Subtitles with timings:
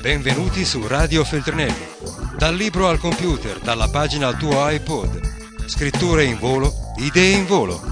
[0.00, 2.38] Benvenuti su Radio Feltrinelli.
[2.38, 5.66] Dal libro al computer, dalla pagina al tuo iPod.
[5.66, 6.70] Scritture in volo,
[7.02, 7.82] idee in volo.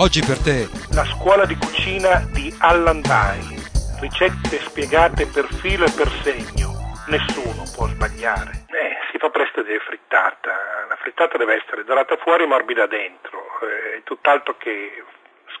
[0.00, 0.66] Oggi per te
[0.96, 3.60] La scuola di cucina di Allan Dye.
[4.00, 6.72] Ricette spiegate per filo e per segno.
[7.12, 8.64] Nessuno può sbagliare.
[8.72, 10.48] Eh, si fa presto di frittata.
[10.88, 13.38] La frittata deve essere dorata fuori e morbida dentro.
[13.60, 15.04] È tutt'altro che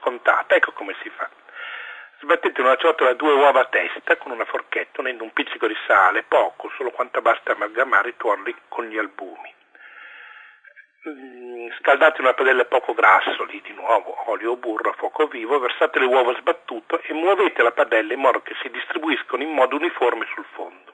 [0.00, 0.56] scontata.
[0.56, 1.28] Ecco come si fa.
[2.20, 5.76] Sbattete in una ciotola due uova a testa con una forchetta unendo un pizzico di
[5.86, 9.52] sale, poco, solo quanto basta amalgamare i tuorli con gli albumi.
[11.06, 15.58] Mm, Scaldate una padella poco grasso, lì di nuovo olio o burro a fuoco vivo,
[15.58, 19.76] versate le uova sbattute e muovete la padella in modo che si distribuiscono in modo
[19.76, 20.92] uniforme sul fondo.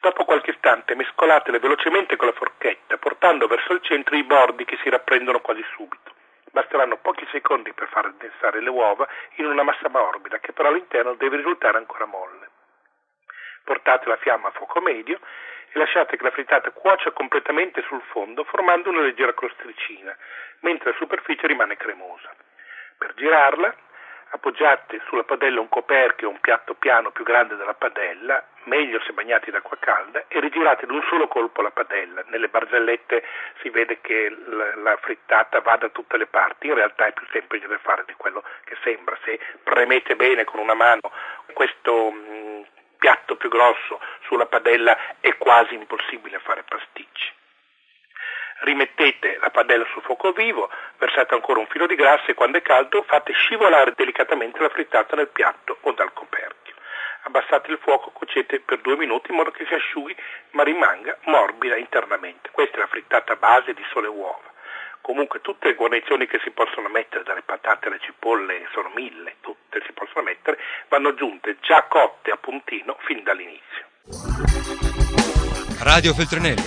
[0.00, 4.78] Dopo qualche istante mescolatele velocemente con la forchetta, portando verso il centro i bordi che
[4.82, 6.12] si rapprendono quasi subito.
[6.50, 11.14] Basteranno pochi secondi per far addensare le uova in una massa morbida che però all'interno
[11.14, 12.48] deve risultare ancora molle.
[13.64, 15.18] Portate la fiamma a fuoco medio
[15.70, 20.16] e lasciate che la frittata cuocia completamente sul fondo formando una leggera crostricina,
[20.60, 22.34] mentre la superficie rimane cremosa.
[22.96, 23.74] Per girarla
[24.30, 29.12] appoggiate sulla padella un coperchio o un piatto piano più grande della padella, meglio se
[29.12, 32.22] bagnati d'acqua calda, e rigirate d'un solo colpo la padella.
[32.26, 33.24] Nelle barzellette
[33.60, 37.66] si vede che la, frittata va da tutte le parti, in realtà è più semplice
[37.66, 39.18] da fare di quello che sembra.
[39.24, 41.10] Se premete bene con una mano
[41.52, 42.66] questo mh,
[42.98, 47.36] piatto più grosso sulla padella è quasi impossibile fare pasticci
[48.60, 52.62] rimettete la padella sul fuoco vivo, versate ancora un filo di grassa e quando è
[52.62, 56.47] caldo fate scivolare delicatamente la frittata nel piatto o dal coperchio.
[57.28, 60.16] Abbassate il fuoco, cuocete per due minuti in modo che si asciughi
[60.52, 62.48] ma rimanga morbida internamente.
[62.52, 64.48] Questa è la frittata base di sole uova.
[65.02, 69.82] Comunque tutte le guarnizioni che si possono mettere, dalle patate alle cipolle, sono mille, tutte
[69.84, 73.84] si possono mettere, vanno aggiunte già cotte a puntino fin dall'inizio.
[75.84, 76.64] Radio Feltrinelli.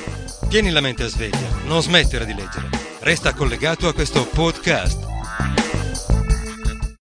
[0.48, 2.70] Tieni la mente a sveglia, non smettere di leggere.
[3.02, 5.10] Resta collegato a questo podcast.